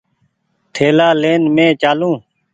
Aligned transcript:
ٿيلآ 0.73 1.09
لين 1.21 1.41
مينٚ 1.55 1.77
چآلون 1.81 2.15